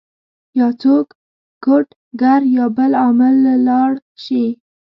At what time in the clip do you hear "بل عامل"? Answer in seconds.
2.77-3.35